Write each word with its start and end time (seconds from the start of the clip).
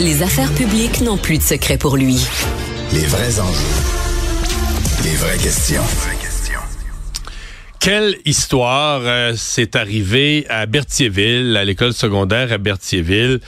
Les 0.00 0.22
affaires 0.22 0.52
publiques 0.52 1.00
n'ont 1.00 1.16
plus 1.16 1.38
de 1.38 1.42
secret 1.42 1.76
pour 1.76 1.96
lui. 1.96 2.24
Les 2.92 3.04
vrais 3.06 3.40
enjeux. 3.40 3.74
Les 5.02 5.16
vraies 5.16 5.36
questions. 5.38 5.82
Quelle 7.80 8.16
histoire 8.24 9.00
euh, 9.02 9.34
s'est 9.34 9.76
arrivée 9.76 10.46
à 10.48 10.66
Berthierville, 10.66 11.56
à 11.56 11.64
l'école 11.64 11.94
secondaire 11.94 12.52
à 12.52 12.58
Berthierville? 12.58 13.40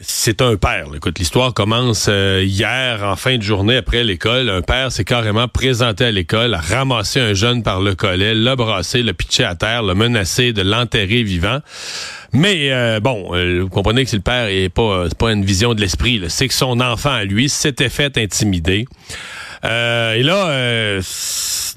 C'est 0.00 0.42
un 0.42 0.56
père. 0.56 0.88
Écoute, 0.94 1.18
l'histoire 1.18 1.54
commence 1.54 2.06
euh, 2.10 2.42
hier 2.44 3.02
en 3.02 3.16
fin 3.16 3.38
de 3.38 3.42
journée 3.42 3.76
après 3.76 4.04
l'école. 4.04 4.50
Un 4.50 4.60
père 4.60 4.92
s'est 4.92 5.04
carrément 5.04 5.48
présenté 5.48 6.04
à 6.04 6.10
l'école, 6.10 6.52
a 6.52 6.60
ramassé 6.60 7.18
un 7.18 7.32
jeune 7.32 7.62
par 7.62 7.80
le 7.80 7.94
collet, 7.94 8.34
l'a 8.34 8.56
brassé, 8.56 9.02
l'a 9.02 9.14
pitché 9.14 9.44
à 9.44 9.54
terre, 9.54 9.82
l'a 9.82 9.94
menacé 9.94 10.52
de 10.52 10.60
l'enterrer 10.60 11.22
vivant. 11.22 11.60
Mais 12.32 12.72
euh, 12.72 13.00
bon, 13.00 13.34
euh, 13.34 13.62
vous 13.62 13.70
comprenez 13.70 14.04
que 14.04 14.10
si 14.10 14.16
le 14.16 14.22
père 14.22 14.48
est 14.48 14.68
pas, 14.68 15.08
pas 15.18 15.32
une 15.32 15.44
vision 15.44 15.72
de 15.72 15.80
l'esprit, 15.80 16.22
c'est 16.28 16.48
que 16.48 16.54
son 16.54 16.80
enfant 16.80 17.20
lui 17.22 17.48
s'était 17.48 17.88
fait 17.88 18.18
intimider. 18.18 18.86
Et 19.64 20.22
là 20.22 21.00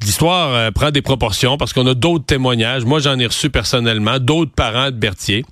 l'histoire 0.04 0.54
euh, 0.54 0.72
prend 0.72 0.92
des 0.92 1.02
proportions 1.02 1.58
parce 1.58 1.74
qu'on 1.74 1.86
a 1.88 1.94
d'autres 1.94 2.26
témoignages. 2.26 2.86
Moi, 2.86 3.00
j'en 3.00 3.18
ai 3.20 3.26
reçu 3.26 3.50
personnellement, 3.50 4.20
d'autres 4.20 4.52
parents 4.52 4.88
de 4.88 4.96
Berthier. 4.96 5.46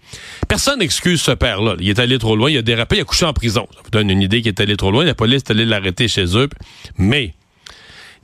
Personne 0.48 0.80
n'excuse 0.80 1.22
ce 1.22 1.31
père-là. 1.31 1.76
Il 1.80 1.90
est 1.90 2.00
allé 2.00 2.17
trop 2.17 2.36
loin, 2.36 2.50
il 2.50 2.58
a 2.58 2.62
dérapé, 2.62 2.98
il 2.98 3.02
a 3.02 3.03
couché 3.03 3.26
en 3.26 3.34
prison. 3.34 3.67
Ça 3.73 3.81
vous 3.84 3.90
donne 3.90 4.09
une 4.09 4.22
idée 4.22 4.41
qu'il 4.41 4.50
est 4.50 4.59
allé 4.59 4.77
trop 4.77 4.91
loin. 4.91 5.03
La 5.05 5.16
police 5.16 5.44
est 5.48 5.52
allée 5.52 5.66
l'arrêter 5.66 6.08
chez 6.08 6.38
eux. 6.38 6.50
Mais 6.98 7.34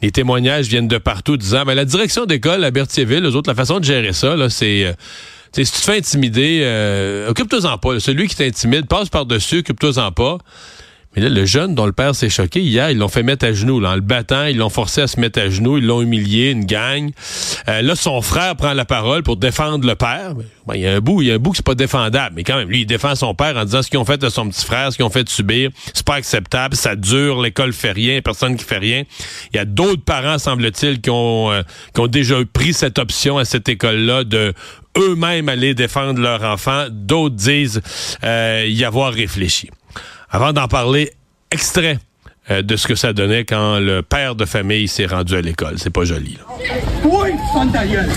les 0.02 0.12
témoignages 0.12 0.68
viennent 0.68 0.88
de 0.88 0.98
partout 0.98 1.38
disant, 1.38 1.66
ben, 1.66 1.74
la 1.74 1.86
direction 1.86 2.26
d'école 2.26 2.64
à 2.64 2.72
Berthierville, 2.72 3.26
eux 3.26 3.36
autres, 3.36 3.50
la 3.50 3.56
façon 3.56 3.80
de 3.80 3.86
gérer 3.86 4.14
ça, 4.14 4.36
là, 4.36 4.50
c'est... 4.50 4.86
Euh, 4.86 4.94
si 5.56 5.66
tu 5.66 5.82
te 5.82 5.86
fais 5.86 5.98
intimider, 5.98 6.62
euh, 6.64 7.30
occupe-toi-en 7.30 7.78
pas. 7.78 8.00
Celui 8.00 8.28
qui 8.28 8.36
t'intimide, 8.36 8.88
passe 8.88 9.10
par-dessus, 9.10 9.60
occupe-toi-en 9.60 10.12
pas. 10.12 10.40
Mais 11.16 11.22
là, 11.22 11.30
le 11.30 11.46
jeune 11.46 11.76
dont 11.76 11.86
le 11.86 11.92
père 11.92 12.16
s'est 12.16 12.30
choqué, 12.30 12.62
hier, 12.62 12.90
ils 12.90 12.98
l'ont 12.98 13.08
fait 13.08 13.24
mettre 13.24 13.46
à 13.46 13.54
genoux. 13.54 13.80
Là, 13.80 13.92
en 13.92 13.96
le 13.96 14.02
battant, 14.02 14.46
ils 14.46 14.58
l'ont 14.58 14.70
forcé 14.70 15.02
à 15.02 15.08
se 15.08 15.20
mettre 15.20 15.40
à 15.40 15.50
genoux, 15.50 15.78
ils 15.78 15.86
l'ont 15.86 16.02
humilié, 16.02 16.52
une 16.52 16.66
gang. 16.66 17.12
Euh, 17.68 17.82
là, 17.82 17.96
son 17.96 18.22
frère 18.22 18.56
prend 18.56 18.74
la 18.74 18.86
parole 18.86 19.22
pour 19.22 19.38
défendre 19.38 19.88
le 19.88 19.96
père. 19.96 20.34
Ben, 20.68 20.76
il 20.76 20.82
y 20.82 20.88
a 20.88 20.94
un 20.94 21.00
bout, 21.00 21.22
il 21.22 21.28
y 21.28 21.32
a 21.32 21.36
un 21.36 21.38
bout 21.38 21.52
qui 21.52 21.58
c'est 21.58 21.66
pas 21.66 21.76
défendable. 21.76 22.36
Mais 22.36 22.44
quand 22.44 22.58
même, 22.58 22.70
lui, 22.70 22.82
il 22.82 22.86
défend 22.86 23.16
son 23.16 23.36
père 23.36 23.58
en 23.58 23.66
disant 23.66 23.82
ce 23.82 23.90
qu'ils 23.90 24.00
ont 24.00 24.06
fait 24.06 24.24
à 24.24 24.30
son 24.30 24.50
petit 24.50 24.66
frère, 24.66 24.92
ce 24.92 24.98
qu'ils 24.98 25.06
ont 25.06 25.12
fait 25.12 25.28
subir, 25.30 25.70
c'est 25.94 26.06
pas 26.06 26.16
acceptable, 26.16 26.76
ça 26.76 26.96
dure, 26.96 27.42
l'école 27.42 27.74
fait 27.74 27.92
rien, 27.92 28.22
personne 28.22 28.56
qui 28.56 28.64
fait 28.64 28.78
rien. 28.78 29.04
Il 29.54 29.58
y 29.58 29.60
a 29.60 29.66
d'autres 29.66 30.04
parents, 30.04 30.40
semble-t-il, 30.40 31.02
qui 31.02 31.10
ont, 31.10 31.52
euh, 31.52 32.08
déjà 32.08 32.36
pris 32.52 32.74
cette 32.74 33.00
option 33.00 33.38
à 33.38 33.46
cette 33.46 33.70
école-là 33.70 34.24
de 34.24 34.54
eux-mêmes 34.98 35.50
aller 35.50 35.74
défendre 35.74 36.20
leur 36.20 36.44
enfant. 36.44 36.86
D'autres 36.90 37.36
disent 37.36 37.82
euh, 38.24 38.66
y 38.68 38.84
avoir 38.84 39.14
réfléchi. 39.14 39.70
Avant 40.36 40.52
d'en 40.52 40.68
parler, 40.68 41.14
extrait 41.52 42.00
euh, 42.50 42.64
de 42.64 42.76
ce 42.76 42.88
que 42.88 42.96
ça 42.96 43.14
donnait 43.14 43.46
quand 43.46 43.80
le 43.80 44.02
père 44.02 44.34
de 44.34 44.46
famille 44.46 44.88
s'est 44.88 45.06
rendu 45.06 45.36
à 45.36 45.42
l'école. 45.42 45.76
C'est 45.78 45.92
pas 45.92 46.06
joli. 46.06 46.40
Là. 46.40 46.68
Oui, 47.04 47.30
sonne 47.54 47.72
ta 47.72 47.86
gueule? 47.86 48.10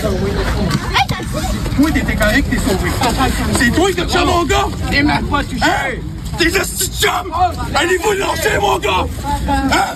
Oui, 1.79 1.93
t'étais 1.93 2.15
correct, 2.15 2.47
t'es 2.49 2.57
sauvé? 2.57 2.89
C'est 3.53 3.69
toi 3.69 3.91
qui 3.91 4.17
as 4.17 4.25
mon 4.25 4.43
gars? 4.45 4.65
T'es 4.89 5.03
même 5.03 5.27
pas 5.27 5.43
touché. 5.43 5.63
Hey! 5.63 5.99
T'es 6.39 6.45
le 6.45 6.51
petit 6.59 6.91
chum! 6.99 7.31
Allez-vous 7.75 8.13
lancer, 8.13 8.57
mon 8.59 8.79
gars! 8.79 9.05
Hein? 9.47 9.95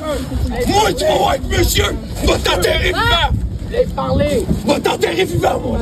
Moi, 0.67 0.93
tu 0.93 1.03
vas 1.03 1.17
voir 1.17 1.35
monsieur! 1.49 1.95
Va 2.23 2.37
t'enterrer 2.37 2.89
vivant! 2.89 3.50
Laisse 3.71 3.91
parler! 3.93 4.43
Va 4.65 4.79
t'enterrer 4.81 5.23
vivant, 5.23 5.59
mon 5.61 5.77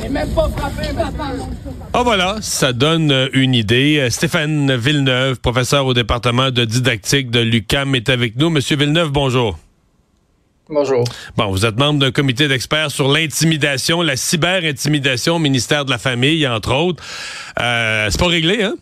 T'es 0.00 0.08
même 0.08 0.28
pas 0.30 0.48
frappé, 0.56 0.88
Ah 1.92 2.02
voilà, 2.04 2.36
ça 2.40 2.72
donne 2.72 3.10
euh, 3.10 3.28
une 3.32 3.54
idée. 3.54 3.98
Euh, 3.98 4.08
Stéphane 4.10 4.76
Villeneuve, 4.76 5.40
professeur 5.40 5.86
au 5.86 5.94
département 5.94 6.52
de 6.52 6.64
didactique 6.64 7.30
de 7.30 7.40
l'UCAM, 7.40 7.96
est 7.96 8.08
avec 8.08 8.36
nous. 8.36 8.50
Monsieur 8.50 8.76
Villeneuve, 8.76 9.10
bonjour. 9.10 9.58
Bonjour. 10.68 11.02
Bon, 11.36 11.50
vous 11.50 11.66
êtes 11.66 11.76
membre 11.76 11.98
d'un 11.98 12.12
comité 12.12 12.46
d'experts 12.46 12.92
sur 12.92 13.10
l'intimidation, 13.10 14.00
la 14.00 14.16
cyber-intimidation 14.16 15.36
au 15.36 15.40
ministère 15.40 15.84
de 15.84 15.90
la 15.90 15.98
Famille, 15.98 16.46
entre 16.46 16.72
autres. 16.72 17.02
Euh, 17.60 18.06
c'est 18.10 18.20
pas 18.20 18.28
réglé, 18.28 18.62
hein? 18.62 18.74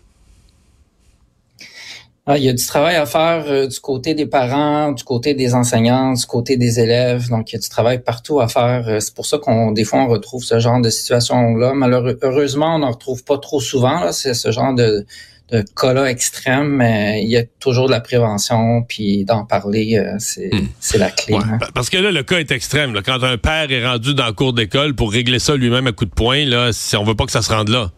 Ah, 2.33 2.39
il 2.39 2.45
y 2.45 2.49
a 2.49 2.53
du 2.53 2.65
travail 2.65 2.95
à 2.95 3.07
faire 3.07 3.43
euh, 3.49 3.67
du 3.67 3.81
côté 3.81 4.15
des 4.15 4.25
parents, 4.25 4.93
du 4.93 5.03
côté 5.03 5.35
des 5.35 5.53
enseignants, 5.53 6.13
du 6.13 6.25
côté 6.27 6.57
des 6.57 6.79
élèves. 6.79 7.29
Donc, 7.29 7.51
il 7.51 7.57
y 7.57 7.59
a 7.59 7.61
du 7.61 7.69
travail 7.69 8.05
partout 8.05 8.39
à 8.39 8.47
faire. 8.47 8.85
Euh, 8.87 9.01
c'est 9.01 9.13
pour 9.13 9.27
ça 9.27 9.39
qu'on 9.39 9.73
des 9.73 9.83
fois 9.83 9.99
on 9.99 10.07
retrouve 10.07 10.45
ce 10.45 10.61
genre 10.61 10.81
de 10.81 10.91
situation-là. 10.91 11.73
Malheureusement, 11.75 12.77
on 12.77 12.79
n'en 12.79 12.93
retrouve 12.93 13.25
pas 13.25 13.37
trop 13.39 13.61
souvent. 13.61 14.13
C'est 14.13 14.35
ce 14.35 14.53
genre 14.53 14.73
de, 14.73 15.05
de 15.51 15.65
cas-là 15.75 16.09
extrêmes, 16.09 16.69
mais 16.69 17.21
il 17.25 17.31
y 17.31 17.37
a 17.37 17.43
toujours 17.59 17.87
de 17.87 17.91
la 17.91 18.01
prévention, 18.01 18.85
puis 18.89 19.25
d'en 19.25 19.45
parler, 19.45 19.99
euh, 19.99 20.15
hmm. 20.15 20.69
c'est 20.79 20.99
la 20.99 21.11
clé. 21.11 21.35
Hein. 21.35 21.59
Parce 21.75 21.91
que 21.91 21.97
là, 21.97 22.13
le 22.13 22.23
cas 22.23 22.39
est 22.39 22.53
extrême. 22.53 22.97
Quand 23.05 23.25
un 23.25 23.39
père 23.39 23.73
est 23.73 23.85
rendu 23.85 24.15
dans 24.15 24.27
le 24.27 24.35
cours 24.35 24.53
d'école 24.53 24.95
pour 24.95 25.11
régler 25.11 25.41
ça 25.41 25.57
lui-même 25.57 25.89
à 25.89 25.93
coup 25.93 26.05
de 26.05 26.15
poing, 26.15 26.45
là, 26.47 26.71
on 26.97 27.03
veut 27.03 27.17
pas 27.17 27.27
que 27.27 27.33
ça 27.33 27.43
se 27.43 27.51
rende 27.51 27.71
là. 27.71 27.91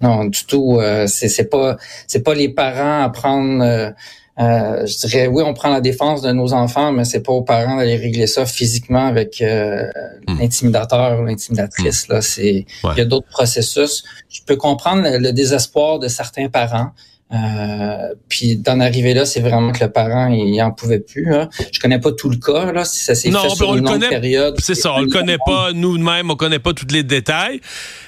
Non, 0.00 0.24
du 0.24 0.44
tout. 0.44 0.78
Euh, 0.80 1.06
c'est 1.06 1.50
pas 1.50 1.76
c'est 2.06 2.22
pas 2.22 2.34
les 2.34 2.48
parents 2.48 3.02
à 3.02 3.08
prendre. 3.10 3.62
Euh, 3.62 3.90
euh, 4.38 4.86
je 4.86 5.06
dirais 5.06 5.26
oui, 5.26 5.42
on 5.44 5.52
prend 5.52 5.68
la 5.68 5.82
défense 5.82 6.22
de 6.22 6.32
nos 6.32 6.54
enfants, 6.54 6.92
mais 6.92 7.04
c'est 7.04 7.22
pas 7.22 7.32
aux 7.32 7.42
parents 7.42 7.76
d'aller 7.76 7.96
régler 7.96 8.26
ça 8.26 8.46
physiquement 8.46 9.06
avec 9.06 9.42
euh, 9.42 9.86
hmm. 10.28 10.38
l'intimidateur 10.38 11.20
ou 11.20 11.24
l'intimidatrice. 11.24 12.08
Hmm. 12.08 12.12
Là, 12.12 12.22
c'est 12.22 12.64
il 12.84 12.96
y 12.96 13.00
a 13.00 13.04
d'autres 13.04 13.28
processus. 13.28 14.02
Je 14.30 14.40
peux 14.46 14.56
comprendre 14.56 15.02
le 15.04 15.32
désespoir 15.32 15.98
de 15.98 16.08
certains 16.08 16.48
parents. 16.48 16.92
Euh, 17.32 18.12
puis 18.28 18.56
d'en 18.56 18.80
arriver 18.80 19.14
là, 19.14 19.24
c'est 19.24 19.40
vraiment 19.40 19.70
que 19.70 19.84
le 19.84 19.90
parent 19.90 20.26
il 20.32 20.60
en 20.62 20.72
pouvait 20.72 20.98
plus. 20.98 21.32
Hein. 21.32 21.48
Je 21.70 21.78
connais 21.78 22.00
pas 22.00 22.10
tout 22.10 22.28
le 22.28 22.38
cas 22.38 22.72
là, 22.72 22.84
si 22.84 23.04
ça 23.04 23.14
s'est 23.14 23.30
fait 23.30 23.50
sur 23.50 23.76
une 23.76 23.84
longue 23.84 24.08
période. 24.08 24.56
C'est 24.58 24.74
ça, 24.74 24.92
on 24.94 25.02
le 25.02 25.08
connaît 25.08 25.38
pas 25.46 25.72
nous-mêmes, 25.72 26.30
on 26.30 26.34
connaît 26.34 26.58
pas 26.58 26.72
tous 26.72 26.92
les 26.92 27.04
détails. 27.04 27.60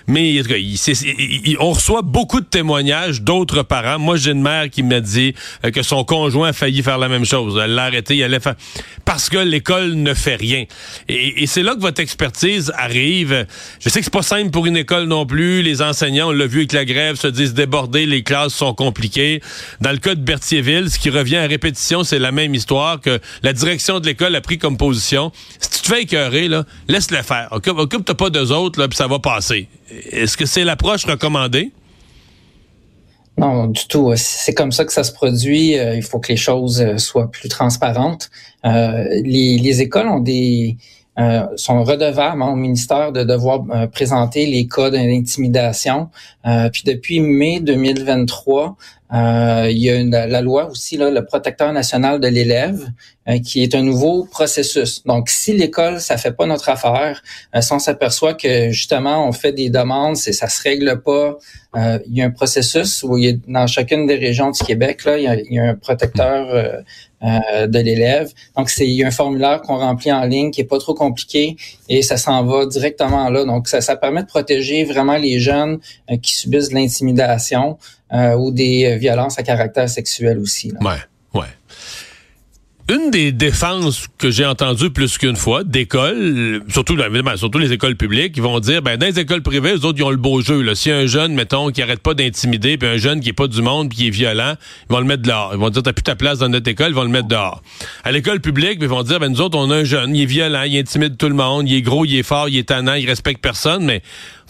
Mais 0.06 0.42
on 1.60 1.72
reçoit 1.72 2.02
beaucoup 2.02 2.40
de 2.40 2.46
témoignages 2.46 3.22
d'autres 3.22 3.62
parents. 3.62 3.98
Moi, 3.98 4.16
j'ai 4.16 4.32
une 4.32 4.42
mère 4.42 4.70
qui 4.70 4.82
m'a 4.82 5.00
dit 5.00 5.34
euh, 5.64 5.70
que 5.70 5.82
son 5.82 6.04
conjoint 6.04 6.48
a 6.48 6.52
failli 6.52 6.82
faire 6.82 6.98
la 6.98 7.08
même 7.08 7.24
chose. 7.24 7.60
Elle 7.62 7.74
l'a 7.74 7.84
arrêté, 7.84 8.16
il 8.16 8.22
allait 8.22 8.40
faire 8.40 8.54
parce 9.04 9.28
que 9.28 9.38
l'école 9.38 9.94
ne 9.94 10.14
fait 10.14 10.36
rien. 10.36 10.64
Et, 11.08 11.46
c'est 11.46 11.62
là 11.62 11.74
que 11.74 11.80
votre 11.80 12.00
expertise 12.00 12.72
arrive. 12.76 13.46
Je 13.80 13.88
sais 13.88 14.00
que 14.00 14.04
c'est 14.04 14.12
pas 14.12 14.22
simple 14.22 14.50
pour 14.50 14.66
une 14.66 14.76
école 14.76 15.04
non 15.04 15.26
plus. 15.26 15.62
Les 15.62 15.82
enseignants, 15.82 16.28
on 16.28 16.32
l'a 16.32 16.46
vu 16.46 16.60
avec 16.60 16.72
la 16.72 16.84
grève, 16.84 17.16
se 17.16 17.26
disent 17.26 17.54
débordés, 17.54 18.06
les 18.06 18.22
classes 18.22 18.54
sont 18.54 18.74
compliquées. 18.74 19.40
Dans 19.80 19.90
le 19.90 19.98
cas 19.98 20.14
de 20.14 20.20
Berthierville, 20.20 20.90
ce 20.90 20.98
qui 20.98 21.10
revient 21.10 21.36
à 21.36 21.46
répétition, 21.46 22.04
c'est 22.04 22.18
la 22.18 22.32
même 22.32 22.54
histoire 22.54 23.00
que 23.00 23.20
la 23.42 23.52
direction 23.52 24.00
de 24.00 24.06
l'école 24.06 24.34
a 24.34 24.40
pris 24.40 24.58
comme 24.58 24.76
position. 24.76 25.32
Si 25.58 25.70
tu 25.70 25.80
te 25.80 25.86
fais 25.94 26.02
écœurer, 26.02 26.48
laisse-le 26.88 27.22
faire. 27.22 27.48
Occupe-toi 27.50 28.16
pas 28.16 28.30
d'eux 28.30 28.52
autres, 28.52 28.86
puis 28.86 28.96
ça 28.96 29.06
va 29.06 29.18
passer. 29.18 29.68
Est-ce 30.10 30.36
que 30.36 30.46
c'est 30.46 30.64
l'approche 30.64 31.04
recommandée? 31.04 31.72
Non, 33.38 33.66
du 33.66 33.86
tout. 33.88 34.12
C'est 34.16 34.54
comme 34.54 34.72
ça 34.72 34.84
que 34.84 34.92
ça 34.92 35.04
se 35.04 35.12
produit. 35.12 35.78
Euh, 35.78 35.96
il 35.96 36.02
faut 36.02 36.18
que 36.20 36.28
les 36.28 36.36
choses 36.36 36.80
euh, 36.80 36.98
soient 36.98 37.30
plus 37.30 37.48
transparentes. 37.48 38.30
Euh, 38.64 39.04
les, 39.24 39.80
écoles 39.80 40.08
ont 40.08 40.20
des 40.20 40.76
sont 41.56 41.84
redevables 41.84 42.42
hein, 42.42 42.52
au 42.52 42.56
ministère 42.56 43.12
de 43.12 43.22
devoir 43.22 43.62
présenter 43.92 44.46
les 44.46 44.66
cas 44.66 44.88
d'intimidation. 44.88 46.08
puis 46.72 46.82
depuis 46.86 47.20
mai 47.20 47.60
2023, 47.60 48.76
euh, 49.12 49.68
il 49.70 49.78
y 49.78 49.90
a 49.90 50.02
la 50.26 50.40
loi 50.40 50.70
aussi, 50.70 50.96
là, 50.96 51.10
le 51.10 51.24
protecteur 51.24 51.72
national 51.72 52.18
de 52.18 52.28
l'élève, 52.28 52.88
euh, 53.28 53.38
qui 53.40 53.62
est 53.62 53.74
un 53.74 53.82
nouveau 53.82 54.24
processus. 54.24 55.04
Donc, 55.04 55.28
si 55.28 55.52
l'école, 55.52 56.00
ça 56.00 56.16
fait 56.16 56.32
pas 56.32 56.46
notre 56.46 56.70
affaire, 56.70 57.22
euh, 57.54 57.60
si 57.60 57.72
on 57.72 57.78
s'aperçoit 57.78 58.32
que 58.32 58.70
justement 58.70 59.28
on 59.28 59.32
fait 59.32 59.52
des 59.52 59.68
demandes, 59.68 60.16
c'est 60.16 60.32
ça 60.32 60.48
se 60.48 60.62
règle 60.62 61.02
pas, 61.02 61.36
il 61.74 62.18
y 62.18 62.20
a 62.20 62.26
un 62.26 62.30
processus 62.30 63.02
où 63.02 63.16
il 63.16 63.24
y 63.24 63.28
a, 63.30 63.32
dans 63.48 63.66
chacune 63.66 64.06
des 64.06 64.16
régions 64.16 64.50
du 64.50 64.62
Québec, 64.62 65.06
là, 65.06 65.16
il 65.16 65.54
y 65.54 65.58
a, 65.58 65.64
un 65.70 65.74
protecteur 65.74 66.82
de 67.22 67.78
l'élève. 67.78 68.30
Donc, 68.58 68.68
c'est 68.68 68.86
il 68.86 68.92
y 68.92 69.02
a 69.02 69.06
un 69.06 69.10
formulaire 69.10 69.62
qu'on 69.62 69.78
remplit 69.78 70.12
en 70.12 70.24
ligne 70.24 70.50
qui 70.50 70.60
est 70.60 70.64
pas 70.64 70.78
trop 70.78 70.92
compliqué 70.92 71.56
et 71.88 72.02
ça 72.02 72.18
s'en 72.18 72.44
va 72.44 72.66
directement 72.66 73.30
là. 73.30 73.46
Donc, 73.46 73.68
ça, 73.68 73.80
ça 73.80 73.96
permet 73.96 74.20
de 74.20 74.26
protéger 74.26 74.84
vraiment 74.84 75.16
les 75.16 75.38
jeunes 75.38 75.78
qui 76.20 76.34
subissent 76.34 76.68
de 76.68 76.74
l'intimidation. 76.74 77.78
Euh, 78.14 78.34
ou 78.34 78.50
des 78.50 78.98
violences 79.02 79.38
à 79.38 79.42
caractère 79.42 79.88
sexuel 79.88 80.38
aussi. 80.38 80.70
Là. 80.70 80.78
Ouais, 80.80 81.40
ouais. 81.40 81.48
Une 82.90 83.10
des 83.10 83.30
défenses 83.30 84.08
que 84.18 84.30
j'ai 84.30 84.44
entendues 84.44 84.90
plus 84.90 85.16
qu'une 85.16 85.36
fois 85.36 85.62
d'écoles, 85.62 86.62
surtout 86.68 86.98
évidemment, 86.98 87.36
surtout 87.36 87.58
les 87.58 87.72
écoles 87.72 87.94
publiques, 87.94 88.34
ils 88.36 88.42
vont 88.42 88.58
dire 88.58 88.82
ben 88.82 88.96
dans 88.96 89.06
les 89.06 89.20
écoles 89.20 89.40
privées, 89.40 89.76
les 89.76 89.84
autres 89.84 89.98
ils 89.98 90.02
ont 90.02 90.10
le 90.10 90.16
beau 90.16 90.42
jeu. 90.42 90.60
Là. 90.62 90.74
Si 90.74 90.90
un 90.90 91.06
jeune, 91.06 91.32
mettons, 91.32 91.70
qui 91.70 91.80
arrête 91.80 92.00
pas 92.00 92.14
d'intimider, 92.14 92.76
puis 92.76 92.88
un 92.88 92.96
jeune 92.96 93.20
qui 93.20 93.28
est 93.28 93.32
pas 93.32 93.46
du 93.46 93.62
monde, 93.62 93.88
puis 93.88 93.98
qui 93.98 94.06
est 94.08 94.10
violent, 94.10 94.54
ils 94.90 94.92
vont 94.92 94.98
le 94.98 95.06
mettre 95.06 95.22
dehors. 95.22 95.52
Ils 95.54 95.60
vont 95.60 95.70
dire 95.70 95.82
t'as 95.82 95.92
plus 95.92 96.02
ta 96.02 96.16
place 96.16 96.40
dans 96.40 96.48
notre 96.48 96.68
école, 96.68 96.88
ils 96.88 96.94
vont 96.94 97.04
le 97.04 97.08
mettre 97.08 97.28
dehors. 97.28 97.62
À 98.02 98.10
l'école 98.10 98.40
publique, 98.40 98.78
ils 98.80 98.88
vont 98.88 99.04
dire 99.04 99.20
ben 99.20 99.28
nous 99.28 99.40
autres 99.40 99.56
on 99.56 99.70
a 99.70 99.76
un 99.76 99.84
jeune, 99.84 100.16
il 100.16 100.22
est 100.22 100.26
violent, 100.26 100.64
il 100.64 100.76
intimide 100.76 101.16
tout 101.16 101.28
le 101.28 101.36
monde, 101.36 101.68
il 101.68 101.76
est 101.76 101.82
gros, 101.82 102.04
il 102.04 102.16
est 102.16 102.24
fort, 102.24 102.48
il 102.48 102.58
est 102.58 102.68
tannant, 102.68 102.94
il 102.94 103.08
respecte 103.08 103.40
personne, 103.40 103.84
mais 103.84 104.02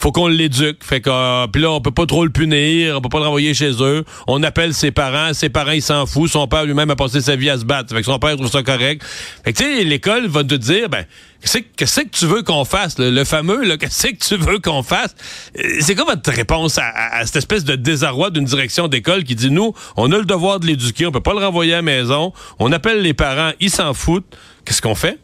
faut 0.02 0.10
qu'on 0.10 0.26
l'éduque. 0.26 0.82
Fait 0.82 1.00
que 1.00 1.08
euh, 1.08 1.46
puis 1.46 1.62
là, 1.62 1.70
on 1.70 1.80
peut 1.80 1.92
pas 1.92 2.06
trop 2.06 2.24
le 2.24 2.30
punir, 2.30 2.96
on 2.96 3.00
peut 3.00 3.08
pas 3.08 3.20
le 3.20 3.24
renvoyer 3.26 3.54
chez 3.54 3.70
eux. 3.80 4.04
On 4.26 4.42
appelle 4.42 4.74
ses 4.74 4.90
parents, 4.90 5.32
ses 5.32 5.48
parents 5.48 5.70
ils 5.70 5.80
s'en 5.80 6.06
foutent. 6.06 6.32
Son 6.32 6.48
père 6.48 6.64
lui-même 6.64 6.90
a 6.90 6.96
passé 6.96 7.20
sa 7.20 7.36
vie 7.36 7.48
à 7.48 7.56
se 7.56 7.64
battre. 7.64 7.94
Fait 7.94 8.00
que 8.00 8.06
son 8.06 8.18
père 8.18 8.34
trouve 8.34 8.50
ça 8.50 8.64
correct. 8.64 9.04
Fait 9.44 9.52
que 9.52 9.58
tu 9.58 9.64
sais, 9.64 9.84
l'école 9.84 10.26
va 10.26 10.42
te 10.42 10.56
dire, 10.56 10.88
ben 10.88 11.04
qu'est-ce 11.40 12.00
que 12.00 12.08
tu 12.08 12.26
veux 12.26 12.42
qu'on 12.42 12.64
fasse, 12.64 12.98
le, 12.98 13.22
fameux, 13.22 13.76
qu'est-ce 13.76 14.08
que 14.08 14.16
tu 14.16 14.36
veux 14.36 14.58
qu'on 14.58 14.82
fasse? 14.82 15.14
Euh, 15.56 15.62
c'est 15.78 15.94
quoi 15.94 16.04
votre 16.04 16.32
réponse 16.32 16.78
à, 16.78 17.24
cette 17.24 17.36
espèce 17.36 17.62
de 17.62 17.76
désarroi 17.76 18.30
d'une 18.30 18.44
direction 18.44 18.88
d'école 18.88 19.22
qui 19.22 19.36
dit, 19.36 19.52
nous, 19.52 19.72
on 19.96 20.10
a 20.10 20.18
le 20.18 20.24
devoir 20.24 20.58
de 20.58 20.66
l'éduquer, 20.66 21.06
on 21.06 21.12
peut 21.12 21.20
pas 21.20 21.32
le 21.32 21.44
renvoyer 21.44 21.74
à 21.74 21.76
la 21.76 21.82
maison, 21.82 22.32
on 22.58 22.72
appelle 22.72 23.02
les 23.02 23.14
parents, 23.14 23.52
ils 23.60 23.70
s'en 23.70 23.94
foutent. 23.94 24.36
Qu'est-ce 24.64 24.82
qu'on 24.82 24.96
fait? 24.96 25.20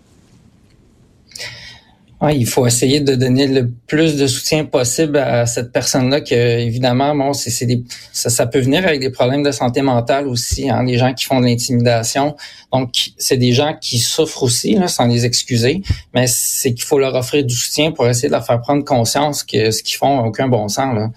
Il 2.20 2.46
faut 2.46 2.66
essayer 2.66 2.98
de 2.98 3.14
donner 3.14 3.46
le 3.46 3.70
plus 3.86 4.16
de 4.16 4.26
soutien 4.26 4.64
possible 4.64 5.18
à 5.18 5.46
cette 5.46 5.70
personne-là 5.70 6.20
que 6.20 6.34
évidemment 6.34 7.14
bon 7.14 7.32
c'est 7.32 7.64
des 7.64 7.84
ça, 8.12 8.46
peut 8.46 8.58
venir 8.58 8.84
avec 8.84 8.98
des 8.98 9.10
problèmes 9.10 9.44
de 9.44 9.52
santé 9.52 9.82
mentale 9.82 10.26
aussi 10.26 10.68
hein, 10.68 10.82
les 10.82 10.98
gens 10.98 11.14
qui 11.14 11.26
font 11.26 11.38
de 11.38 11.46
l'intimidation. 11.46 12.34
Donc 12.72 13.10
c'est 13.18 13.36
des 13.36 13.52
gens 13.52 13.76
qui 13.80 13.98
souffrent 13.98 14.42
aussi 14.42 14.76
sans 14.88 15.06
les 15.06 15.26
excuser 15.26 15.80
mais 16.12 16.26
c'est 16.26 16.74
qu'il 16.74 16.84
faut 16.84 16.98
leur 16.98 17.14
offrir 17.14 17.44
du 17.44 17.54
soutien 17.54 17.92
pour 17.92 18.08
essayer 18.08 18.28
de 18.28 18.32
leur 18.32 18.44
faire 18.44 18.60
prendre 18.60 18.84
conscience 18.84 19.44
que 19.44 19.70
ce 19.70 19.84
qu'ils 19.84 19.96
font 19.96 20.16
n'a 20.16 20.26
aucun 20.26 20.48
bon 20.48 20.66
sens 20.66 21.10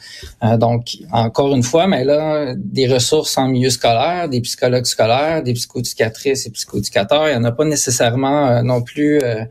euh, 0.44 0.58
donc 0.58 0.98
encore 1.12 1.56
une 1.56 1.64
fois 1.64 1.88
mais 1.88 2.04
là 2.04 2.54
des 2.56 2.88
ressources 2.88 3.40
en 3.40 3.48
milieu 3.48 3.72
scolaire 3.72 4.30
des 4.30 4.42
psychologues 4.42 4.86
scolaires 4.86 5.42
des 5.42 5.54
psychoéducatrices 5.54 6.46
et 6.46 6.52
psychoéducateurs 6.52 7.28
il 7.28 7.32
n'y 7.32 7.38
en 7.38 7.44
a 7.44 7.52
pas 7.52 7.66
nécessairement 7.66 8.48
euh, 8.48 8.62
non 8.62 8.84
plus 8.84 9.20
euh, 9.24 9.44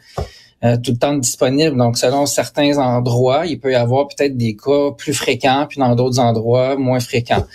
euh, 0.62 0.76
tout 0.76 0.92
le 0.92 0.98
temps 0.98 1.14
disponible. 1.14 1.76
Donc, 1.76 1.96
selon 1.96 2.26
certains 2.26 2.76
endroits, 2.78 3.46
il 3.46 3.58
peut 3.58 3.72
y 3.72 3.76
avoir 3.76 4.08
peut-être 4.08 4.36
des 4.36 4.56
cas 4.56 4.90
plus 4.96 5.14
fréquents, 5.14 5.66
puis 5.68 5.78
dans 5.78 5.94
d'autres 5.94 6.18
endroits 6.18 6.76
moins 6.76 7.00
fréquents. 7.00 7.46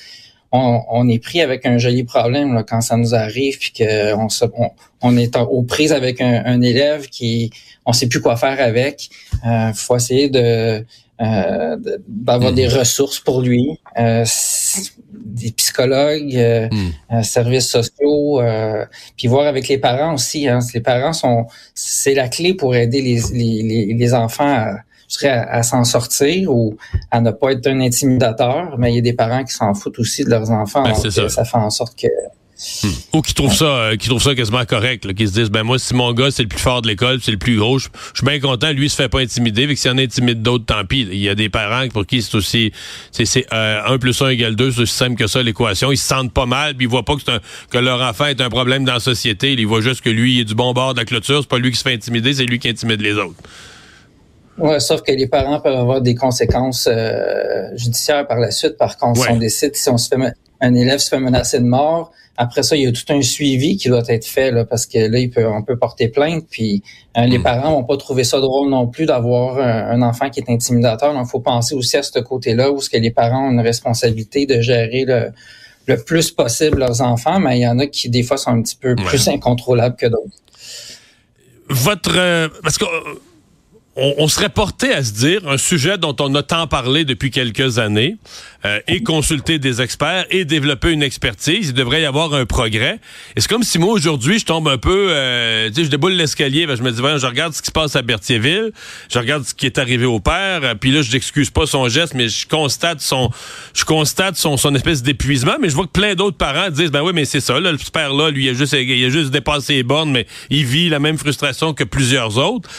On, 0.51 1.09
est 1.09 1.19
pris 1.19 1.41
avec 1.41 1.65
un 1.65 1.77
joli 1.77 2.05
problème 2.05 2.63
quand 2.65 2.79
ça 2.79 2.95
nous 2.95 3.13
arrive, 3.13 3.59
puis 3.59 3.73
qu'on 3.77 4.27
on, 4.57 4.69
on, 5.01 5.17
est 5.17 5.35
aux 5.35 5.63
prises 5.63 5.91
avec 5.91 6.21
un, 6.21 6.61
élève 6.61 7.09
qui 7.09 7.51
on 7.85 7.91
sait 7.91 8.07
plus 8.07 8.21
quoi 8.21 8.37
faire 8.37 8.61
avec. 8.61 9.09
Euh, 9.45 9.73
faut 9.73 9.97
essayer 9.97 10.29
de 10.29 10.85
euh, 11.21 11.77
d'avoir 12.07 12.51
des 12.51 12.67
mm-hmm. 12.67 12.79
ressources 12.79 13.19
pour 13.19 13.41
lui, 13.41 13.79
euh, 13.97 14.25
des 15.13 15.51
psychologues, 15.51 16.35
euh, 16.35 16.67
mm. 17.09 17.23
services 17.23 17.69
sociaux, 17.69 18.41
puis 19.15 19.27
voir 19.27 19.47
avec 19.47 19.67
les 19.67 19.77
parents 19.77 20.15
aussi. 20.15 20.47
Hein. 20.47 20.59
Les 20.73 20.81
parents 20.81 21.13
sont, 21.13 21.45
c'est 21.73 22.15
la 22.15 22.27
clé 22.27 22.53
pour 22.53 22.75
aider 22.75 23.01
les, 23.01 23.21
les, 23.33 23.94
les 23.94 24.13
enfants 24.13 24.44
à, 24.45 24.75
à, 25.23 25.63
s'en 25.63 25.85
sortir 25.85 26.51
ou 26.51 26.75
à 27.12 27.21
ne 27.21 27.31
pas 27.31 27.51
être 27.51 27.67
un 27.67 27.79
intimidateur. 27.79 28.77
Mais 28.77 28.91
il 28.91 28.95
y 28.95 29.00
a 29.00 29.01
des 29.01 29.13
parents 29.13 29.44
qui 29.44 29.53
s'en 29.53 29.73
foutent 29.73 30.00
aussi 30.00 30.25
de 30.25 30.29
leurs 30.29 30.51
enfants. 30.51 30.83
Ben, 30.83 30.95
ça. 30.95 31.29
ça 31.29 31.45
fait 31.45 31.57
en 31.57 31.69
sorte 31.69 31.97
que 31.97 32.07
Hmm. 32.57 32.87
Ou 33.11 33.21
qui 33.21 33.33
trouvent 33.33 33.53
ça, 33.53 33.65
euh, 33.65 33.95
qui 33.97 34.07
trouvent 34.07 34.23
ça 34.23 34.33
quasiment 34.33 34.63
correct, 34.63 35.13
qui 35.13 35.27
se 35.27 35.33
disent 35.33 35.49
ben 35.49 35.63
moi 35.63 35.77
si 35.77 35.93
mon 35.93 36.13
gars 36.13 36.31
c'est 36.31 36.43
le 36.43 36.47
plus 36.47 36.59
fort 36.59 36.81
de 36.81 36.87
l'école, 36.87 37.19
c'est 37.21 37.31
le 37.31 37.37
plus 37.37 37.57
gros, 37.57 37.79
je, 37.79 37.89
suis 38.13 38.25
bien 38.25 38.39
content, 38.39 38.71
lui 38.71 38.85
il 38.85 38.89
se 38.89 38.95
fait 38.95 39.09
pas 39.09 39.19
intimider, 39.19 39.65
vu 39.65 39.73
que 39.73 39.79
s'il 39.79 39.91
en 39.91 39.97
intimide 39.97 40.41
d'autres, 40.41 40.63
tant 40.63 40.85
pis. 40.85 41.05
Il 41.11 41.19
y 41.19 41.27
a 41.27 41.35
des 41.35 41.49
parents 41.49 41.85
pour 41.89 42.05
qui 42.05 42.21
c'est 42.21 42.33
aussi 42.35 42.71
c'est 43.11 43.45
euh, 43.51 43.81
1 43.85 43.97
plus 43.97 44.21
1 44.21 44.29
égale 44.29 44.55
2, 44.55 44.71
c'est 44.71 44.81
aussi 44.83 44.93
simple 44.93 45.15
que 45.15 45.27
ça 45.27 45.43
l'équation. 45.43 45.91
Ils 45.91 45.97
se 45.97 46.07
sentent 46.07 46.31
pas 46.31 46.45
mal, 46.45 46.75
puis 46.75 46.85
ils 46.85 46.89
voient 46.89 47.03
pas 47.03 47.17
que, 47.17 47.29
un, 47.29 47.39
que 47.69 47.77
leur 47.77 47.99
enfant 48.01 48.27
est 48.27 48.39
un 48.39 48.49
problème 48.49 48.85
dans 48.85 48.93
la 48.93 48.99
société. 49.01 49.51
Ils 49.51 49.67
voient 49.67 49.81
juste 49.81 49.99
que 49.99 50.09
lui 50.09 50.35
il 50.35 50.39
est 50.41 50.45
du 50.45 50.55
bon 50.55 50.71
bord 50.71 50.93
de 50.93 50.99
la 50.99 51.05
clôture, 51.05 51.41
c'est 51.41 51.49
pas 51.49 51.59
lui 51.59 51.71
qui 51.71 51.77
se 51.77 51.83
fait 51.83 51.93
intimider, 51.93 52.33
c'est 52.33 52.45
lui 52.45 52.59
qui 52.59 52.69
intimide 52.69 53.01
les 53.01 53.15
autres. 53.15 53.35
Ouais, 54.57 54.79
sauf 54.79 55.01
que 55.01 55.11
les 55.11 55.27
parents 55.27 55.59
peuvent 55.59 55.77
avoir 55.77 55.99
des 55.99 56.15
conséquences 56.15 56.87
euh, 56.89 57.75
judiciaires 57.75 58.25
par 58.25 58.39
la 58.39 58.51
suite. 58.51 58.77
Par 58.77 58.97
contre, 58.97 59.21
si 59.21 59.29
on 59.29 59.35
décide, 59.35 59.75
si 59.75 59.89
on 59.89 59.97
se 59.97 60.07
fait 60.07 60.15
un 60.65 60.73
élève 60.75 61.00
se 61.00 61.09
fait 61.09 61.19
menacer 61.19 61.59
de 61.59 61.65
mort, 61.65 62.12
après 62.38 62.63
ça, 62.63 62.75
il 62.75 62.83
y 62.83 62.88
a 62.88 62.91
tout 62.91 63.13
un 63.13 63.21
suivi 63.21 63.77
qui 63.77 63.88
doit 63.88 64.03
être 64.09 64.25
fait 64.25 64.51
là, 64.51 64.65
parce 64.65 64.85
que 64.85 64.97
là, 64.97 65.19
il 65.19 65.29
peut, 65.29 65.47
on 65.47 65.63
peut 65.63 65.77
porter 65.77 66.09
plainte. 66.09 66.45
Puis 66.50 66.83
euh, 67.17 67.25
les 67.25 67.38
hmm. 67.38 67.44
parents 67.44 67.71
vont 67.71 67.83
pas 67.85 67.95
trouver 67.95 68.25
ça 68.25 68.39
drôle 68.41 68.69
non 68.69 68.88
plus 68.88 69.06
d'avoir 69.06 69.57
un, 69.57 70.01
enfant 70.01 70.29
qui 70.29 70.41
est 70.41 70.51
intimidateur. 70.51 71.13
Donc, 71.13 71.27
il 71.27 71.29
faut 71.29 71.39
penser 71.39 71.75
aussi 71.75 71.95
à 71.95 72.03
ce 72.03 72.19
côté-là 72.19 72.71
où 72.71 72.81
ce 72.81 72.89
que 72.89 72.97
les 72.97 73.12
parents 73.12 73.47
ont 73.47 73.51
une 73.51 73.62
responsabilité 73.62 74.45
de 74.45 74.59
gérer 74.59 75.06
le, 75.06 75.31
le 75.85 76.03
plus 76.03 76.31
possible 76.31 76.79
leurs 76.79 77.01
enfants, 77.01 77.39
mais 77.39 77.57
il 77.57 77.62
y 77.62 77.67
en 77.67 77.79
a 77.79 77.88
qui 77.88 78.09
des 78.09 78.23
fois 78.23 78.38
sont 78.38 78.51
un 78.51 78.62
petit 78.62 78.75
peu 78.75 78.95
plus 78.95 79.27
incontrôlables 79.29 79.95
que 79.95 80.07
d'autres. 80.07 80.41
Votre 81.69 82.17
euh, 82.17 82.50
parce 82.62 82.77
que 82.77 82.85
euh, 83.97 84.13
on, 84.18 84.27
serait 84.27 84.50
porté 84.50 84.94
à 84.94 85.03
se 85.03 85.13
dire 85.13 85.47
un 85.47 85.57
sujet 85.57 85.97
dont 85.97 86.15
on 86.19 86.33
a 86.36 86.44
tant 86.44 86.68
parlé 86.68 87.06
depuis 87.06 87.31
quelques 87.31 87.80
années 87.80 88.18
euh, 88.65 88.80
et 88.88 89.03
consulter 89.03 89.59
des 89.59 89.81
experts 89.81 90.25
et 90.31 90.44
développer 90.44 90.92
une 90.92 91.03
expertise, 91.03 91.69
il 91.69 91.74
devrait 91.74 92.01
y 92.01 92.06
avoir 92.06 92.33
un 92.33 92.45
progrès. 92.45 93.00
Et 93.36 93.42
c'est 93.42 93.47
comme 93.47 93.63
si 93.63 93.77
moi 93.77 93.94
aujourd'hui 93.94 94.39
je 94.39 94.45
tombe 94.45 94.68
un 94.68 94.77
peu, 94.77 95.07
euh, 95.09 95.69
tu 95.69 95.75
sais, 95.75 95.83
je 95.86 95.89
déboule 95.89 96.13
l'escalier, 96.13 96.65
ben, 96.65 96.75
je 96.75 96.83
me 96.83 96.92
dis 96.92 96.97
je 96.97 97.25
regarde 97.25 97.53
ce 97.53 97.62
qui 97.62 97.68
se 97.68 97.71
passe 97.71 97.95
à 97.95 98.01
Berthierville, 98.01 98.71
je 99.12 99.19
regarde 99.19 99.44
ce 99.44 99.53
qui 99.53 99.65
est 99.65 99.77
arrivé 99.77 100.06
au 100.06 100.19
père, 100.19 100.62
euh, 100.63 100.74
puis 100.74 100.91
là 100.91 101.01
je 101.01 101.12
n'excuse 101.12 101.51
pas 101.51 101.65
son 101.65 101.88
geste, 101.88 102.15
mais 102.15 102.27
je 102.27 102.48
constate 102.48 103.01
son, 103.01 103.30
je 103.74 103.86
constate 103.86 104.36
son, 104.36 104.57
son 104.57 104.74
espèce 104.75 105.03
d'épuisement, 105.03 105.56
mais 105.62 105.69
je 105.69 105.75
vois 105.75 105.86
que 105.86 105.91
plein 105.91 106.15
d'autres 106.15 106.38
parents 106.38 106.69
disent 106.69 106.91
ben 106.91 107.03
oui 107.03 107.12
mais 107.13 107.25
c'est 107.25 107.41
ça, 107.41 107.59
là, 107.59 107.71
le 107.71 107.77
père 107.94 108.13
là, 108.13 108.31
lui 108.31 108.45
il 108.45 108.50
a 108.50 108.53
juste, 108.53 108.74
il 108.74 109.06
a 109.06 109.09
juste 109.09 109.30
dépassé 109.30 109.75
les 109.75 109.83
bornes, 109.83 110.12
mais 110.12 110.25
il 110.50 110.65
vit 110.65 110.89
la 110.89 111.00
même 111.00 111.18
frustration 111.18 111.74
que 111.74 111.83
plusieurs 111.83 112.38
autres. 112.38 112.69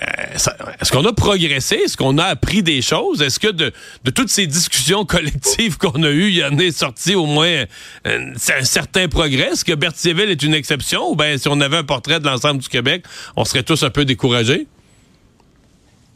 Euh, 0.00 0.72
est-ce 0.80 0.92
qu'on 0.92 1.04
a 1.04 1.12
progressé? 1.12 1.76
Est-ce 1.76 1.96
qu'on 1.96 2.18
a 2.18 2.24
appris 2.24 2.62
des 2.62 2.82
choses? 2.82 3.22
Est-ce 3.22 3.38
que 3.38 3.48
de, 3.48 3.72
toutes 4.14 4.30
ces 4.30 4.46
discussions 4.46 5.04
collectives 5.04 5.76
qu'on 5.78 6.02
a 6.02 6.10
eues, 6.10 6.28
il 6.28 6.36
y 6.36 6.44
en 6.44 6.58
est 6.58 6.76
sorti 6.76 7.14
au 7.14 7.26
moins 7.26 7.64
un, 8.04 8.32
certain 8.62 9.08
progrès? 9.08 9.50
Est-ce 9.52 9.64
que 9.64 9.74
Berthierville 9.74 10.30
est 10.30 10.42
une 10.42 10.54
exception? 10.54 11.10
Ou 11.10 11.16
bien 11.16 11.36
si 11.38 11.48
on 11.48 11.60
avait 11.60 11.76
un 11.76 11.84
portrait 11.84 12.20
de 12.20 12.26
l'ensemble 12.26 12.60
du 12.60 12.68
Québec, 12.68 13.04
on 13.36 13.44
serait 13.44 13.62
tous 13.62 13.82
un 13.82 13.90
peu 13.90 14.04
découragés? 14.04 14.66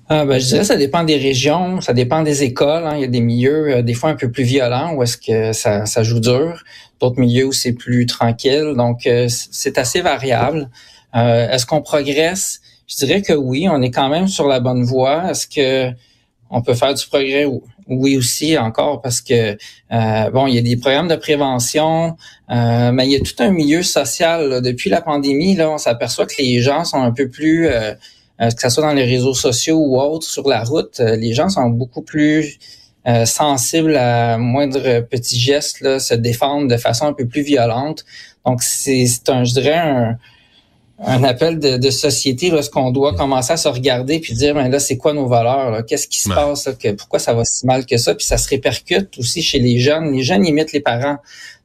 Ah, 0.08 0.25
ben, 0.25 0.38
je 0.38 0.46
dirais 0.46 0.64
ça 0.64 0.76
dépend 0.76 1.02
des 1.02 1.17
régions, 1.17 1.81
ça 1.81 1.93
dépend 1.93 2.22
des 2.22 2.44
écoles. 2.44 2.87
Hein. 2.87 2.93
Il 2.94 3.00
y 3.00 3.05
a 3.05 3.08
des 3.08 3.20
milieux 3.20 3.76
euh, 3.76 3.82
des 3.82 3.94
fois 3.94 4.11
un 4.11 4.14
peu 4.14 4.31
plus 4.31 4.44
violents 4.44 4.94
où 4.94 5.02
est-ce 5.02 5.17
que 5.17 5.52
ça, 5.52 6.02
joue 6.05 6.20
dur, 6.20 6.62
d'autres 7.00 7.19
milieux 7.19 7.46
où 7.46 7.52
c'est 7.52 7.72
plus 7.72 8.06
tranquille. 8.06 8.75
Donc, 8.76 9.06
euh, 9.06 9.26
c'est 9.29 9.79
assez 9.79 10.00
variable. 10.00 10.70
est-ce 11.12 11.67
qu'on 11.67 11.82
progresse? 11.82 12.61
Je 12.87 12.97
dirais 12.97 13.23
que 13.23 13.33
oui, 13.33 13.69
on 13.69 13.83
est 13.83 13.91
quand 13.91 14.09
même 14.09 14.29
sur 14.29 14.47
la 14.47 14.61
bonne 14.61 14.85
voie. 14.85 15.31
Est-ce 15.31 15.47
que 15.47 15.94
on 16.50 16.62
peut 16.62 16.75
faire 16.75 16.94
du 16.94 17.06
progrès? 17.06 17.47
Oui 17.88 18.17
aussi, 18.17 18.59
encore, 18.59 19.00
parce 19.00 19.21
que 19.21 19.56
euh, 19.93 20.31
bon, 20.31 20.49
il 20.49 20.55
y 20.55 20.59
a 20.59 20.62
des 20.62 20.77
programmes 20.77 21.06
de 21.06 21.15
prévention, 21.15 22.17
euh, 22.51 22.91
mais 22.91 23.06
il 23.06 23.13
y 23.13 23.17
a 23.17 23.20
tout 23.20 23.41
un 23.41 23.51
milieu 23.51 23.82
social. 23.82 24.60
Depuis 24.60 24.91
la 24.91 25.01
pandémie, 25.01 25.55
là, 25.55 25.70
on 25.70 25.79
s'aperçoit 25.79 26.27
que 26.27 26.34
les 26.39 26.60
gens 26.60 26.84
sont 26.84 27.01
un 27.01 27.13
peu 27.13 27.29
plus, 27.29 27.69
euh, 27.69 27.94
que 28.41 28.60
ce 28.60 28.69
soit 28.70 28.82
dans 28.82 28.93
les 28.93 29.05
réseaux 29.05 29.34
sociaux 29.34 29.79
ou 29.79 30.01
autres, 30.01 30.29
sur 30.29 30.49
la 30.49 30.65
route, 30.65 30.99
les 30.99 31.32
gens 31.32 31.49
sont 31.49 31.69
beaucoup 31.70 32.03
plus 32.03 32.58
sensibles 33.25 33.96
à 33.96 34.37
moindre 34.37 35.01
petit 35.03 35.39
geste, 35.39 35.81
là, 35.81 36.01
se 36.01 36.15
défendre 36.15 36.67
de 36.67 36.77
façon 36.77 37.06
un 37.06 37.13
peu 37.13 37.29
plus 37.29 37.43
violente. 37.43 38.05
Donc, 38.44 38.65
c'est 38.65 39.06
un, 39.29 39.44
je 39.44 39.53
dirais, 39.53 39.79
un, 39.79 40.19
un 40.98 41.24
appel 41.24 41.58
de, 41.58 41.76
de 41.76 41.91
société 41.91 42.50
lorsqu'on 42.50 42.91
doit 42.91 43.15
commencer 43.15 43.53
à 43.53 43.56
se 43.56 43.69
regarder 43.69 44.19
puis 44.19 44.34
dire 44.34 44.55
ben 44.55 44.69
là 44.70 44.79
c'est 44.79 44.96
quoi 44.96 45.12
nos 45.12 45.26
valeurs 45.26 45.84
qu'est-ce 45.84 46.08
qui 46.08 46.19
se 46.19 46.31
passe 46.31 46.70
que 46.81 46.93
pourquoi 46.93 47.19
ça 47.19 47.34
va 47.34 47.44
si 47.44 47.67
mal 47.67 47.84
que 47.84 47.96
ça? 47.98 48.15
Puis 48.15 48.26
ça 48.26 48.38
se 48.38 48.48
répercute 48.48 49.19
aussi 49.19 49.43
chez 49.43 49.58
les 49.58 49.79
jeunes. 49.79 50.12
Les 50.12 50.22
jeunes 50.22 50.46
imitent 50.46 50.72
les 50.72 50.81
parents. 50.81 51.19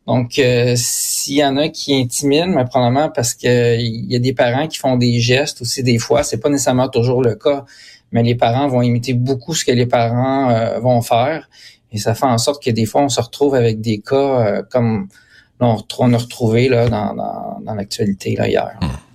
Donc 0.05 0.37
euh, 0.39 0.73
s'il 0.75 1.35
y 1.35 1.45
en 1.45 1.55
a 1.57 1.69
qui 1.69 1.95
intimident 1.95 2.53
mais 2.55 2.65
probablement 2.65 3.09
parce 3.09 3.33
que 3.33 3.79
il 3.79 4.11
y 4.11 4.15
a 4.15 4.19
des 4.19 4.33
parents 4.33 4.67
qui 4.67 4.77
font 4.77 4.97
des 4.97 5.19
gestes 5.19 5.61
aussi 5.61 5.81
des 5.81 5.97
fois. 5.97 6.23
C'est 6.23 6.39
pas 6.39 6.49
nécessairement 6.49 6.89
toujours 6.89 7.21
le 7.21 7.35
cas 7.35 7.65
mais 8.11 8.23
les 8.23 8.35
parents 8.35 8.67
vont 8.67 8.81
imiter 8.81 9.13
beaucoup 9.13 9.53
ce 9.53 9.63
que 9.63 9.71
les 9.71 9.85
parents 9.85 10.49
euh, 10.49 10.79
vont 10.79 11.01
faire. 11.01 11.49
Et 11.93 11.97
ça 11.97 12.13
fait 12.15 12.25
en 12.25 12.37
sorte 12.37 12.61
que 12.61 12.71
des 12.71 12.85
fois 12.85 13.01
on 13.01 13.09
se 13.09 13.21
retrouve 13.21 13.55
avec 13.55 13.79
des 13.79 13.99
cas 13.99 14.15
euh, 14.15 14.63
comme 14.69 15.07
on, 15.61 15.75
a 16.13 16.17
retrouvé 16.17 16.67
là 16.67 16.89
dans, 16.89 17.13
dans, 17.13 17.75
l'actualité 17.75 18.35
là 18.35 18.49
hier. 18.49 18.77
Hmm. 18.81 19.10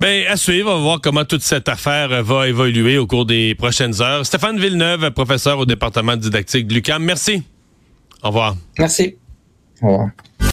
Ben, 0.00 0.26
à 0.28 0.36
suivre, 0.38 0.70
on 0.70 0.76
va 0.76 0.82
voir 0.82 1.00
comment 1.02 1.26
toute 1.26 1.42
cette 1.42 1.68
affaire 1.68 2.22
va 2.22 2.48
évoluer 2.48 2.96
au 2.96 3.06
cours 3.06 3.26
des 3.26 3.54
prochaines 3.54 4.00
heures. 4.00 4.24
Stéphane 4.24 4.58
Villeneuve, 4.58 5.10
professeur 5.10 5.58
au 5.58 5.66
département 5.66 6.16
didactique 6.16 6.66
de 6.66 6.74
l'UQAM. 6.74 7.04
Merci. 7.04 7.42
Au 8.22 8.28
revoir. 8.28 8.56
Merci. 8.78 9.16
Au 9.82 9.88
revoir. 9.88 10.10